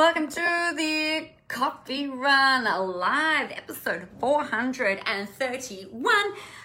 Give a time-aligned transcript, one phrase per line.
[0.00, 6.14] welcome to the Coffee Run Live, episode 431.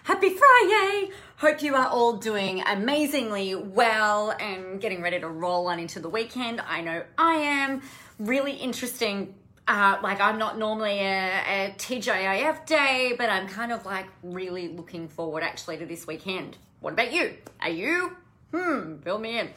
[0.04, 1.12] Happy Friday!
[1.36, 6.08] Hope you are all doing amazingly well and getting ready to roll on into the
[6.08, 6.62] weekend.
[6.66, 7.82] I know I am.
[8.20, 9.36] Really interesting.
[9.68, 14.70] Uh, like, I'm not normally a, a TGIF day, but I'm kind of like really
[14.70, 16.56] looking forward actually to this weekend.
[16.80, 17.34] What about you?
[17.60, 18.16] Are you?
[18.54, 19.50] Hmm, fill me in.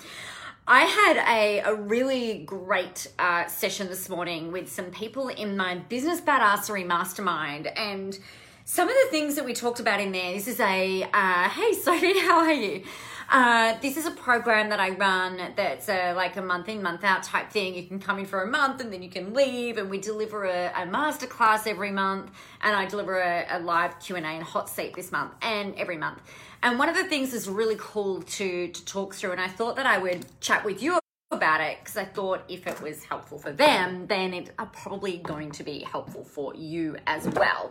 [0.70, 5.76] I had a, a really great uh, session this morning with some people in my
[5.76, 8.18] business badassery mastermind and
[8.66, 10.34] some of the things that we talked about in there.
[10.34, 12.82] This is a uh, hey Sophie, how are you?
[13.30, 17.02] Uh, this is a program that I run that's a, like a month in, month
[17.02, 17.74] out type thing.
[17.74, 20.44] You can come in for a month and then you can leave, and we deliver
[20.44, 22.30] a, a masterclass every month,
[22.60, 25.74] and I deliver a, a live Q and A and hot seat this month and
[25.76, 26.20] every month.
[26.62, 29.76] And one of the things is really cool to to talk through, and I thought
[29.76, 30.98] that I would chat with you
[31.30, 35.50] about it because I thought if it was helpful for them, then it's probably going
[35.52, 37.70] to be helpful for you as well.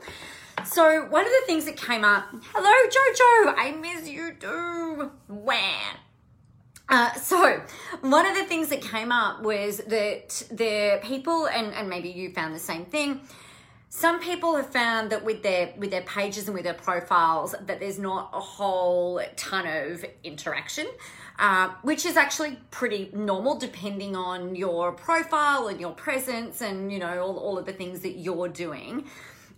[0.66, 5.12] So one of the things that came up, hello Jojo, I miss you too.
[5.28, 5.54] Wah.
[6.90, 7.62] Uh, so
[8.02, 12.32] one of the things that came up was that the people, and, and maybe you
[12.32, 13.22] found the same thing,
[13.98, 17.80] some people have found that with their with their pages and with their profiles that
[17.80, 20.86] there's not a whole ton of interaction
[21.40, 27.00] uh, which is actually pretty normal depending on your profile and your presence and you
[27.00, 29.06] know all, all of the things that you're doing.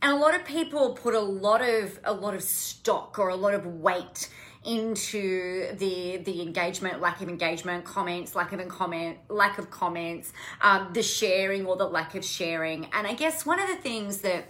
[0.02, 3.36] And a lot of people put a lot of a lot of stock or a
[3.36, 4.30] lot of weight
[4.66, 10.90] into the the engagement, lack of engagement, comments, lack of comment, lack of comments, um,
[10.94, 12.86] the sharing or the lack of sharing.
[12.94, 14.46] And I guess one of the things that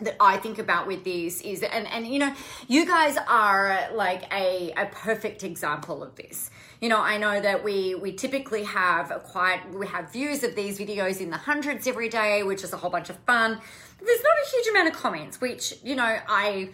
[0.00, 2.34] that I think about with this is and and you know
[2.66, 6.50] you guys are like a a perfect example of this.
[6.80, 10.54] You know, I know that we we typically have a quite we have views of
[10.54, 13.58] these videos in the hundreds every day, which is a whole bunch of fun.
[13.98, 16.70] But there's not a huge amount of comments, which you know I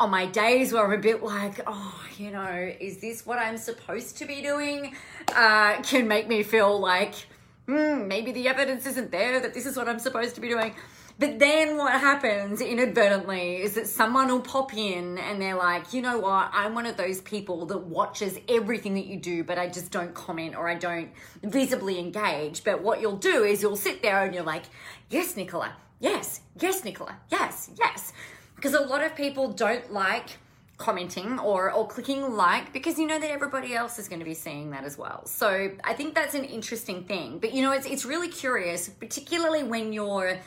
[0.00, 3.56] on my days where I'm a bit like, oh, you know, is this what I'm
[3.56, 4.94] supposed to be doing?
[5.34, 7.14] Uh, can make me feel like,
[7.66, 10.74] hmm, maybe the evidence isn't there that this is what I'm supposed to be doing.
[11.18, 16.00] But then what happens inadvertently is that someone will pop in and they're like, you
[16.00, 19.66] know what, I'm one of those people that watches everything that you do, but I
[19.66, 21.10] just don't comment or I don't
[21.42, 22.62] visibly engage.
[22.62, 24.66] But what you'll do is you'll sit there and you're like,
[25.10, 28.12] yes, Nicola, yes, yes, Nicola, yes, yes
[28.58, 30.38] because a lot of people don't like
[30.78, 34.34] commenting or or clicking like because you know that everybody else is going to be
[34.34, 35.24] seeing that as well.
[35.26, 37.38] So I think that's an interesting thing.
[37.38, 40.38] But you know it's it's really curious, particularly when you're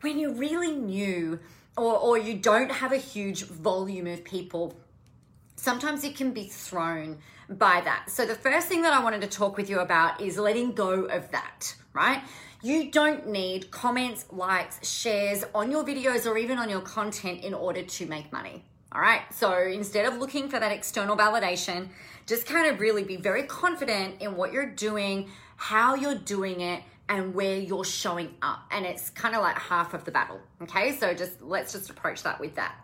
[0.00, 1.38] when you're really new
[1.76, 4.76] or or you don't have a huge volume of people.
[5.54, 7.18] Sometimes it can be thrown
[7.48, 8.10] by that.
[8.10, 11.04] So the first thing that I wanted to talk with you about is letting go
[11.04, 12.22] of that, right?
[12.64, 17.54] You don't need comments, likes, shares on your videos or even on your content in
[17.54, 18.64] order to make money.
[18.92, 19.22] All right.
[19.32, 21.88] So instead of looking for that external validation,
[22.24, 26.84] just kind of really be very confident in what you're doing, how you're doing it,
[27.08, 28.60] and where you're showing up.
[28.70, 30.40] And it's kind of like half of the battle.
[30.62, 30.96] Okay.
[30.96, 32.76] So just let's just approach that with that.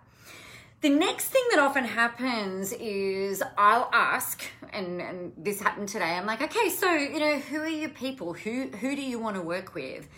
[0.81, 6.16] The next thing that often happens is I'll ask, and, and this happened today.
[6.16, 8.33] I'm like, okay, so you know, who are your people?
[8.33, 10.09] Who who do you want to work with?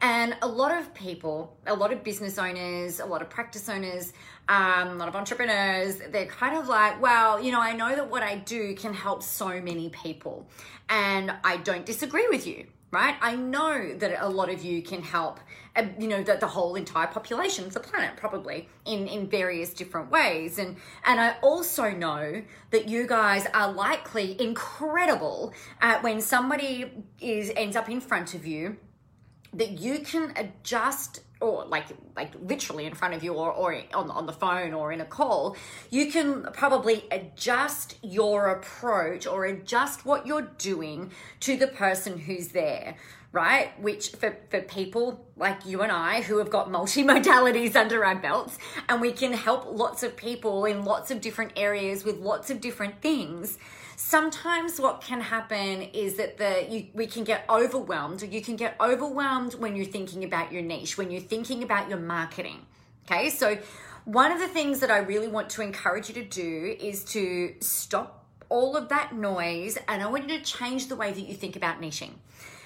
[0.00, 4.12] And a lot of people, a lot of business owners, a lot of practice owners,
[4.48, 8.10] um, a lot of entrepreneurs, they're kind of like, well, you know, I know that
[8.10, 10.46] what I do can help so many people.
[10.88, 13.16] And I don't disagree with you right?
[13.20, 15.40] I know that a lot of you can help,
[15.74, 19.74] uh, you know, the, the whole entire population of the planet probably in, in various
[19.74, 20.60] different ways.
[20.60, 22.40] And, and I also know
[22.70, 28.46] that you guys are likely incredible at when somebody is ends up in front of
[28.46, 28.76] you
[29.54, 34.10] that you can adjust or like like literally in front of you or, or on,
[34.10, 35.56] on the phone or in a call
[35.90, 41.10] you can probably adjust your approach or adjust what you're doing
[41.40, 42.96] to the person who's there
[43.34, 43.78] right?
[43.80, 48.56] Which for, for people like you and i who have got multi-modalities under our belts
[48.88, 52.60] and we can help lots of people in lots of different areas with lots of
[52.60, 53.58] different things
[53.96, 58.22] sometimes what can happen is that the you, we can get overwhelmed.
[58.22, 61.88] Or you can get overwhelmed when you're thinking about your niche when you're thinking about
[61.88, 62.66] your marketing.
[63.08, 63.58] Okay so
[64.04, 67.54] one of the things that i really want to encourage you to do is to
[67.60, 71.34] stop all of that noise and i want you to change the way that you
[71.34, 72.12] think about niching.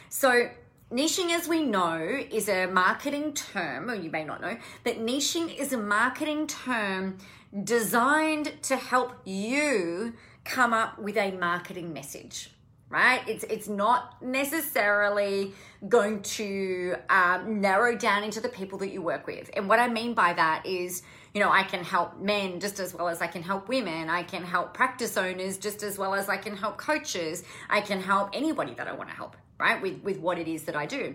[0.08, 0.50] So
[0.90, 5.54] Niching, as we know, is a marketing term, or you may not know, but niching
[5.54, 7.18] is a marketing term
[7.62, 10.14] designed to help you
[10.48, 12.50] come up with a marketing message.
[12.90, 13.22] right?
[13.28, 15.52] It's it's not necessarily
[15.88, 19.50] going to um, narrow down into the people that you work with.
[19.54, 21.02] And what I mean by that is,
[21.34, 24.08] you know, I can help men just as well as I can help women.
[24.08, 27.44] I can help practice owners just as well as I can help coaches.
[27.68, 29.80] I can help anybody that I want to help, right?
[29.82, 31.14] With with what it is that I do.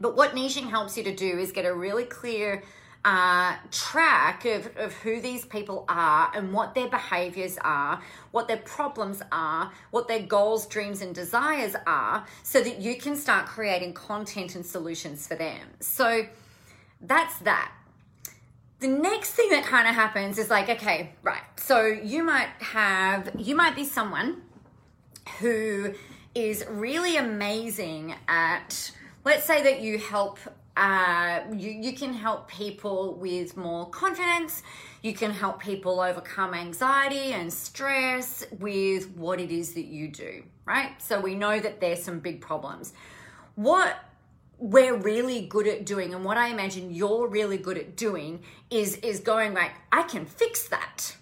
[0.00, 2.62] But what niching helps you to do is get a really clear
[3.04, 8.00] uh, track of, of who these people are and what their behaviors are,
[8.30, 13.16] what their problems are, what their goals, dreams, and desires are, so that you can
[13.16, 15.66] start creating content and solutions for them.
[15.80, 16.26] So
[17.00, 17.72] that's that.
[18.78, 21.42] The next thing that kind of happens is like, okay, right.
[21.56, 24.42] So you might have, you might be someone
[25.38, 25.94] who
[26.34, 28.92] is really amazing at,
[29.24, 30.38] let's say that you help
[30.76, 34.62] uh, you, you can help people with more confidence.
[35.02, 40.42] You can help people overcome anxiety and stress with what it is that you do,
[40.64, 41.00] right?
[41.02, 42.94] So we know that there's some big problems.
[43.54, 43.96] What
[44.58, 48.94] we're really good at doing and what I imagine you're really good at doing is
[48.98, 51.16] is going like I can fix that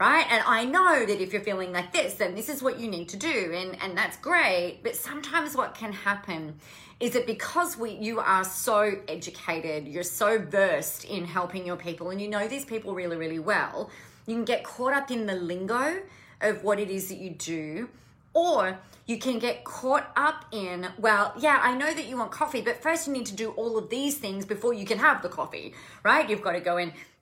[0.00, 2.88] right and i know that if you're feeling like this then this is what you
[2.88, 6.58] need to do and and that's great but sometimes what can happen
[6.98, 12.10] is it because we you are so educated, you're so versed in helping your people
[12.10, 13.90] and you know these people really, really well,
[14.26, 15.98] you can get caught up in the lingo
[16.40, 17.88] of what it is that you do.
[18.34, 22.60] Or you can get caught up in, well, yeah, I know that you want coffee,
[22.60, 25.30] but first you need to do all of these things before you can have the
[25.30, 25.72] coffee,
[26.02, 26.28] right?
[26.28, 26.76] You've got to go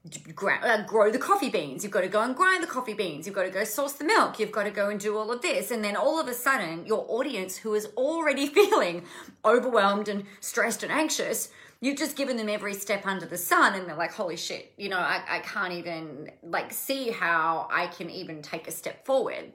[0.04, 1.82] uh, grow the coffee beans.
[1.82, 3.26] You've got to go and grind the coffee beans.
[3.26, 4.38] You've got to go source the milk.
[4.38, 5.70] You've got to go and do all of this.
[5.70, 9.04] And then all of a sudden, your audience who is already feeling
[9.44, 11.48] overwhelmed and stressed and anxious,
[11.80, 14.88] you've just given them every step under the sun and they're like, holy shit, you
[14.88, 19.52] know, I, I can't even like see how I can even take a step forward.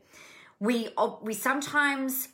[0.60, 0.90] We,
[1.22, 2.30] we sometimes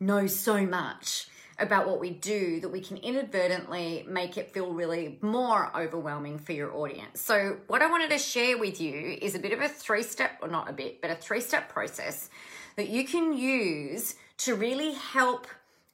[0.00, 5.18] know so much about what we do that we can inadvertently make it feel really
[5.20, 7.20] more overwhelming for your audience.
[7.20, 10.38] So, what I wanted to share with you is a bit of a three step,
[10.42, 12.30] or not a bit, but a three step process
[12.76, 15.46] that you can use to really help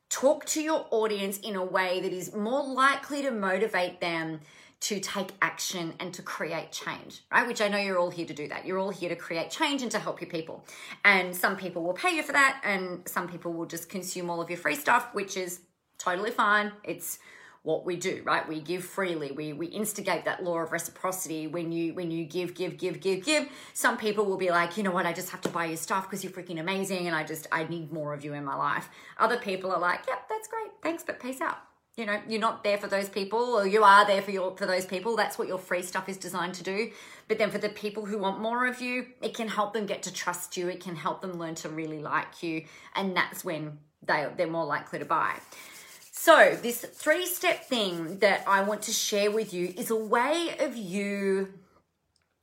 [0.08, 4.40] talk to your audience in a way that is more likely to motivate them
[4.80, 7.46] to take action and to create change, right?
[7.46, 8.64] Which I know you're all here to do that.
[8.64, 10.64] You're all here to create change and to help your people.
[11.04, 14.40] And some people will pay you for that, and some people will just consume all
[14.40, 15.60] of your free stuff, which is
[15.98, 16.72] totally fine.
[16.84, 17.18] It's
[17.64, 21.72] what we do right we give freely we we instigate that law of reciprocity when
[21.72, 24.90] you when you give give give give give some people will be like you know
[24.90, 27.46] what i just have to buy your stuff because you're freaking amazing and i just
[27.50, 28.88] i need more of you in my life
[29.18, 31.67] other people are like yep that's great thanks but peace out
[31.98, 34.66] you know you're not there for those people or you are there for your for
[34.66, 35.16] those people.
[35.16, 36.92] That's what your free stuff is designed to do.
[37.26, 40.04] But then for the people who want more of you it can help them get
[40.04, 40.68] to trust you.
[40.68, 42.64] It can help them learn to really like you.
[42.94, 45.34] And that's when they they're more likely to buy.
[46.12, 50.56] So this three step thing that i want to share with you is a way
[50.60, 51.52] of you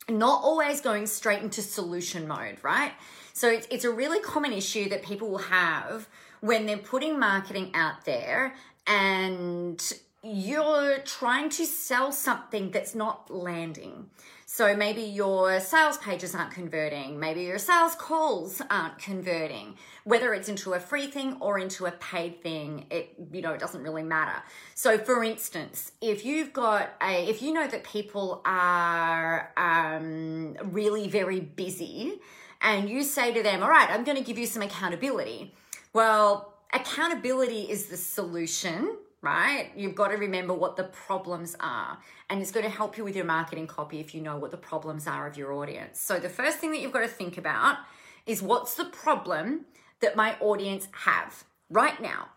[0.10, 2.92] not always going straight into solution mode right?
[3.32, 6.08] So it's, it's a really common issue that people will have
[6.40, 8.54] when they're putting marketing out there
[8.88, 9.82] and
[10.24, 14.10] you're trying to sell something that's not landing.
[14.48, 19.76] So maybe your sales pages aren't converting, maybe your sales calls aren't converting.
[20.04, 23.60] Whether it's into a free thing or into a paid thing, it you know, it
[23.60, 24.42] doesn't really matter.
[24.74, 31.08] So for instance, if you've got a if you know that people are um, really
[31.08, 32.20] very busy
[32.62, 35.54] and you say to them, "All right, I'm going to give you some accountability."
[35.92, 39.72] Well, accountability is the solution, right?
[39.76, 41.98] You've got to remember what the problems are.
[42.30, 44.58] And it's going to help you with your marketing copy if you know what the
[44.58, 46.00] problems are of your audience.
[46.00, 47.78] So the first thing that you've got to think about
[48.26, 49.66] is what's the problem
[50.02, 52.28] that my audience have right now.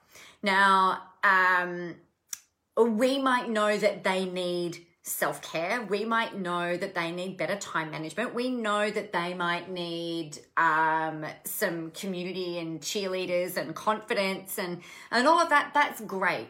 [0.42, 1.97] Now, um,
[2.76, 5.83] we might know that they need self care.
[5.83, 8.35] We might know that they need better time management.
[8.35, 15.27] We know that they might need um, some community and cheerleaders and confidence and, and
[15.27, 15.73] all of that.
[15.75, 16.49] That's great.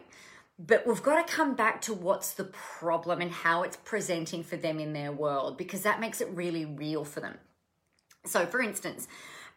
[0.59, 4.57] But we've got to come back to what's the problem and how it's presenting for
[4.57, 7.37] them in their world because that makes it really real for them.
[8.25, 9.07] So, for instance,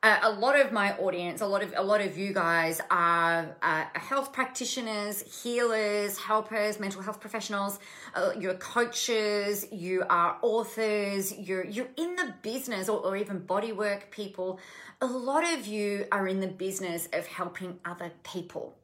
[0.02, 3.84] a lot of my audience, a lot of a lot of you guys are uh,
[3.94, 7.78] health practitioners, healers, helpers, mental health professionals.
[8.14, 14.10] Uh, you're coaches, you are authors, you're you're in the business, or, or even bodywork
[14.10, 14.58] people.
[15.00, 18.76] A lot of you are in the business of helping other people.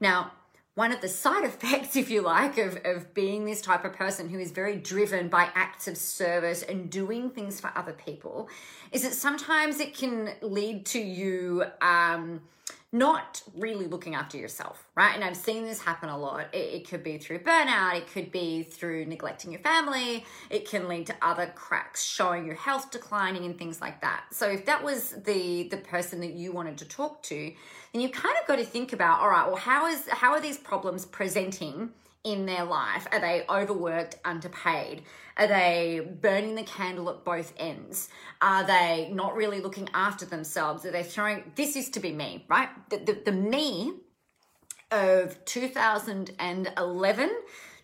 [0.00, 0.32] Now,
[0.78, 4.28] one of the side effects, if you like, of, of being this type of person
[4.28, 8.48] who is very driven by acts of service and doing things for other people
[8.92, 12.40] is that sometimes it can lead to you um,
[12.90, 15.14] not really looking after yourself, right?
[15.14, 16.46] And I've seen this happen a lot.
[16.54, 20.88] It, it, could be through burnout, it could be through neglecting your family, it can
[20.88, 24.24] lead to other cracks showing your health declining and things like that.
[24.32, 27.52] So if that was the the person that you wanted to talk to,
[27.92, 30.40] then you kind of got to think about, all right, well, how is how are
[30.40, 31.90] these problems presenting
[32.24, 33.06] in their life?
[33.12, 35.02] Are they overworked, underpaid?
[35.36, 38.08] Are they burning the candle at both ends?
[38.40, 40.84] Are they not really looking after themselves?
[40.84, 42.68] Are they throwing, this used to be me, right?
[42.90, 43.94] The, the, the me
[44.90, 47.30] of 2011,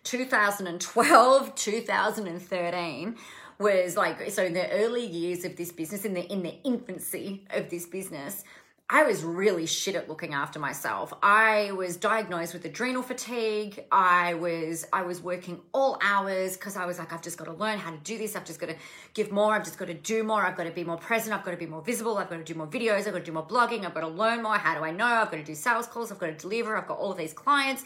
[0.03, 3.15] 2012, 2013
[3.57, 7.45] was like so in the early years of this business in the in the infancy
[7.51, 8.43] of this business
[8.87, 11.11] I was really shit at looking after myself.
[11.23, 13.83] I was diagnosed with adrenal fatigue.
[13.91, 17.53] I was I was working all hours because I was like, I've just got to
[17.53, 18.35] learn how to do this.
[18.35, 18.75] I've just got to
[19.15, 19.55] give more.
[19.55, 20.45] I've just got to do more.
[20.45, 21.35] I've got to be more present.
[21.35, 22.19] I've got to be more visible.
[22.19, 23.07] I've got to do more videos.
[23.07, 23.85] I've got to do more blogging.
[23.85, 24.59] I've got to learn more.
[24.59, 25.05] How do I know?
[25.05, 26.11] I've got to do sales calls.
[26.11, 26.77] I've got to deliver.
[26.77, 27.83] I've got all of these clients.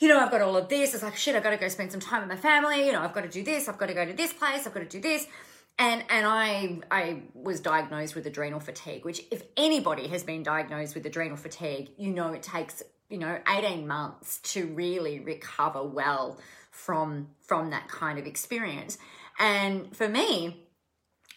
[0.00, 0.94] You know, I've got all of this.
[0.94, 1.36] It's like shit.
[1.36, 2.84] I've got to go spend some time with my family.
[2.86, 3.68] You know, I've got to do this.
[3.68, 4.66] I've got to go to this place.
[4.66, 5.28] I've got to do this
[5.78, 10.94] and and I I was diagnosed with adrenal fatigue, which if anybody has been diagnosed
[10.94, 16.38] with adrenal fatigue, you know it takes you know 18 months to really recover well
[16.70, 18.98] from from that kind of experience.
[19.38, 20.63] And for me,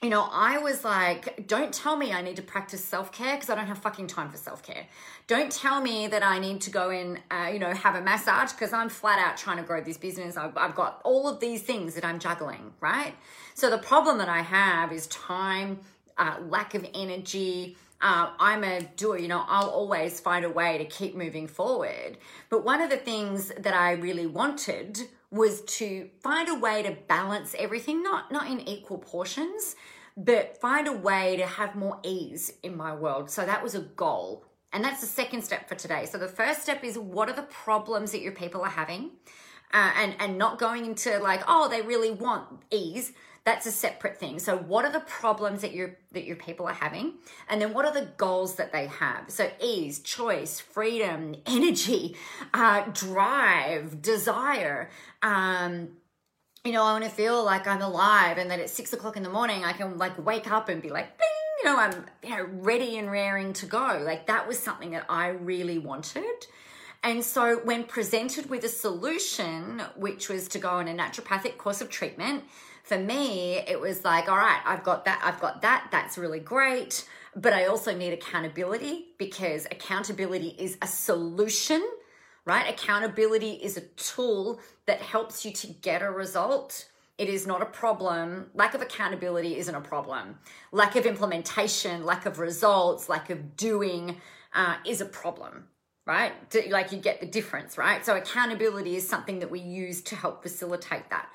[0.03, 3.49] you know, I was like, don't tell me I need to practice self care because
[3.49, 4.85] I don't have fucking time for self care.
[5.25, 8.51] Don't tell me that I need to go in, uh, you know, have a massage
[8.51, 10.37] because I'm flat out trying to grow this business.
[10.37, 13.15] I've, I've got all of these things that I'm juggling, right?
[13.55, 15.79] So the problem that I have is time,
[16.17, 17.75] uh, lack of energy.
[17.99, 22.17] Uh, I'm a doer, you know, I'll always find a way to keep moving forward.
[22.51, 26.97] But one of the things that I really wanted was to find a way to
[27.07, 29.75] balance everything, not not in equal portions,
[30.15, 33.29] but find a way to have more ease in my world.
[33.29, 34.45] So that was a goal.
[34.73, 36.05] And that's the second step for today.
[36.05, 39.11] So the first step is what are the problems that your people are having?
[39.73, 43.11] Uh, and and not going into like oh they really want ease
[43.47, 44.39] that's a separate thing.
[44.39, 47.13] So what are the problems that your that your people are having?
[47.47, 49.31] And then what are the goals that they have?
[49.31, 52.17] So ease choice freedom energy
[52.53, 54.89] uh, drive desire.
[55.21, 55.91] Um,
[56.65, 59.23] you know i want to feel like i'm alive and that at six o'clock in
[59.23, 61.27] the morning i can like wake up and be like Bing!
[61.59, 64.01] you know i'm you know ready and raring to go.
[64.03, 66.47] Like that was something that i really wanted.
[67.03, 71.79] And so, when presented with a solution, which was to go on a naturopathic course
[71.79, 72.43] of treatment,
[72.87, 76.39] for me, it was like, all right, I've got that, I've got that, that's really
[76.39, 77.05] great.
[77.35, 81.85] But I also need accountability because accountability is a solution,
[82.45, 82.67] right?
[82.67, 86.87] Accountability is a tool that helps you to get a result.
[87.17, 88.51] It is not a problem.
[88.53, 90.39] Lack of accountability isn't a problem.
[90.71, 94.21] Lack of implementation, lack of results, lack of doing
[94.55, 95.65] uh, is a problem,
[96.05, 96.31] right?
[96.69, 98.05] Like you get the difference, right?
[98.05, 101.27] So accountability is something that we use to help facilitate that.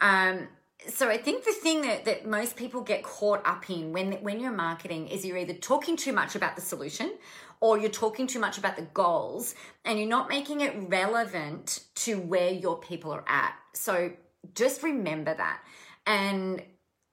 [0.00, 0.48] Um,
[0.88, 4.40] so I think the thing that, that most people get caught up in when when
[4.40, 7.12] you're marketing is you're either talking too much about the solution
[7.60, 12.18] or you're talking too much about the goals and you're not making it relevant to
[12.18, 13.54] where your people are at.
[13.74, 14.12] So
[14.54, 15.62] just remember that.
[16.06, 16.62] And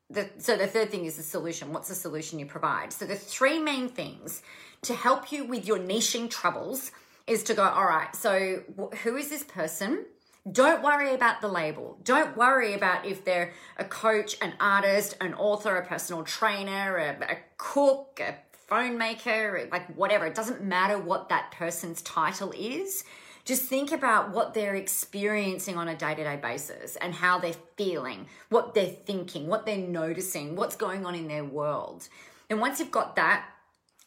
[0.10, 1.74] the, so the third thing is the solution.
[1.74, 2.94] What's the solution you provide?
[2.94, 4.42] So the three main things
[4.84, 6.92] to help you with your niching troubles
[7.28, 8.64] is to go, all right, so
[9.04, 10.06] who is this person?
[10.52, 11.98] Don't worry about the label.
[12.04, 17.34] Don't worry about if they're a coach, an artist, an author, a personal trainer, a,
[17.34, 18.36] a cook, a
[18.68, 20.26] phone maker, like whatever.
[20.26, 23.04] It doesn't matter what that person's title is.
[23.46, 27.56] Just think about what they're experiencing on a day to day basis and how they're
[27.78, 32.10] feeling, what they're thinking, what they're noticing, what's going on in their world.
[32.50, 33.46] And once you've got that,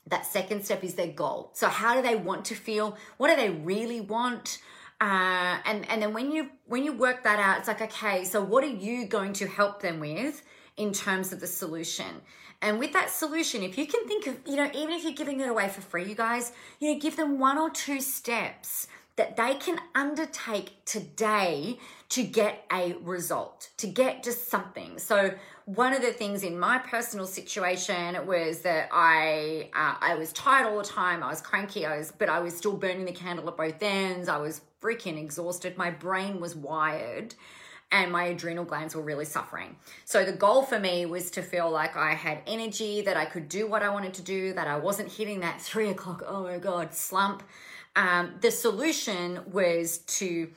[0.06, 1.50] that second step is their goal.
[1.54, 2.97] So, how do they want to feel?
[3.16, 4.59] What do they really want?
[5.00, 8.42] Uh, and and then when you when you work that out, it's like okay, so
[8.42, 10.42] what are you going to help them with
[10.76, 12.21] in terms of the solution?
[12.62, 15.40] And with that solution, if you can think of you know even if you're giving
[15.40, 19.37] it away for free, you guys, you know, give them one or two steps that
[19.37, 21.78] they can undertake today
[22.09, 24.99] to get a result, to get just something.
[24.99, 25.35] So
[25.66, 30.66] one of the things in my personal situation was that I uh, I was tired
[30.66, 31.23] all the time.
[31.23, 31.87] I was cranky.
[31.87, 34.28] I was, but I was still burning the candle at both ends.
[34.28, 35.76] I was freaking exhausted.
[35.76, 37.34] My brain was wired
[37.92, 39.76] and my adrenal glands were really suffering.
[40.04, 43.49] So the goal for me was to feel like I had energy, that I could
[43.49, 46.58] do what I wanted to do, that I wasn't hitting that three o'clock, oh my
[46.58, 47.42] God, slump.
[47.96, 50.50] Um, the solution was to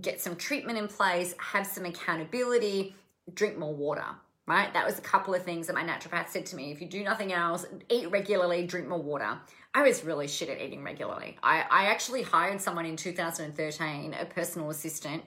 [0.00, 2.94] get some treatment in place, have some accountability,
[3.32, 4.06] drink more water
[4.50, 4.74] right?
[4.74, 6.72] That was a couple of things that my naturopath said to me.
[6.72, 9.38] If you do nothing else, eat regularly, drink more water.
[9.74, 11.36] I was really shit at eating regularly.
[11.42, 15.22] I, I actually hired someone in 2013, a personal assistant,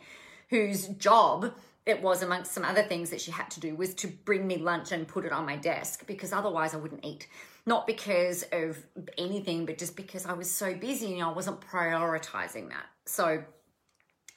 [0.50, 1.54] whose job
[1.86, 4.58] it was amongst some other things that she had to do was to bring me
[4.58, 7.28] lunch and put it on my desk because otherwise I wouldn't eat.
[7.66, 8.78] Not because of
[9.18, 12.86] anything, but just because I was so busy and I wasn't prioritizing that.
[13.06, 13.44] So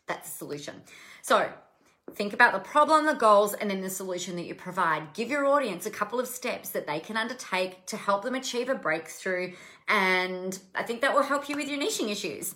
[0.07, 0.83] that's the solution.
[1.23, 1.49] So
[2.15, 5.13] think about the problem, the goals, and then the solution that you provide.
[5.13, 8.69] Give your audience a couple of steps that they can undertake to help them achieve
[8.69, 9.53] a breakthrough.
[9.89, 12.55] And I think that will help you with your niching issues.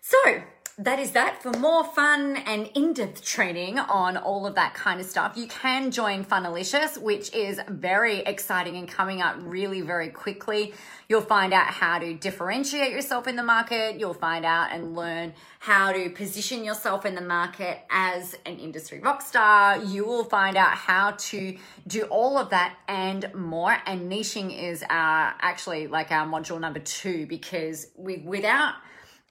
[0.00, 0.42] So,
[0.80, 1.42] that is that.
[1.42, 5.46] For more fun and in depth training on all of that kind of stuff, you
[5.46, 10.72] can join Funnelicious, which is very exciting and coming up really very quickly.
[11.06, 14.00] You'll find out how to differentiate yourself in the market.
[14.00, 19.00] You'll find out and learn how to position yourself in the market as an industry
[19.00, 19.76] rock star.
[19.84, 23.76] You will find out how to do all of that and more.
[23.84, 28.76] And niching is our actually like our module number two because we without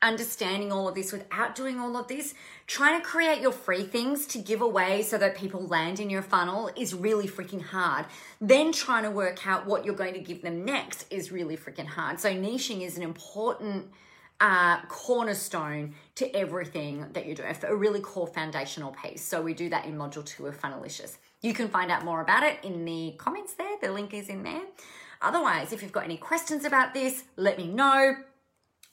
[0.02, 2.34] understanding all of this without doing all of this,
[2.68, 6.22] trying to create your free things to give away so that people land in your
[6.22, 8.06] funnel is really freaking hard.
[8.40, 11.88] Then trying to work out what you're going to give them next is really freaking
[11.88, 12.20] hard.
[12.20, 13.88] So niching is an important
[14.40, 19.22] uh, cornerstone to everything that you do, a really core foundational piece.
[19.22, 21.18] So we do that in module two of Funnelicious.
[21.42, 23.76] You can find out more about it in the comments there.
[23.82, 24.62] The link is in there.
[25.22, 28.16] Otherwise, if you've got any questions about this, let me know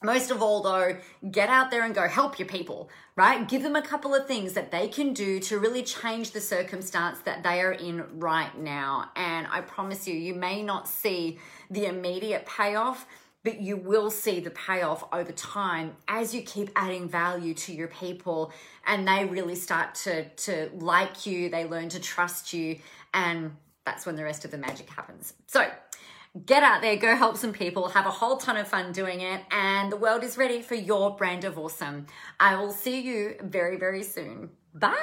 [0.03, 0.97] most of all, though,
[1.31, 3.47] get out there and go help your people, right?
[3.47, 7.19] Give them a couple of things that they can do to really change the circumstance
[7.21, 9.09] that they are in right now.
[9.15, 11.39] And I promise you, you may not see
[11.71, 13.07] the immediate payoff,
[13.43, 17.87] but you will see the payoff over time as you keep adding value to your
[17.87, 18.51] people
[18.85, 22.77] and they really start to, to like you, they learn to trust you,
[23.13, 25.33] and that's when the rest of the magic happens.
[25.47, 25.65] So,
[26.45, 29.41] Get out there, go help some people, have a whole ton of fun doing it,
[29.49, 32.05] and the world is ready for your brand of awesome.
[32.39, 34.49] I will see you very, very soon.
[34.73, 34.93] Bye.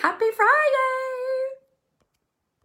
[0.00, 1.13] Happy Friday.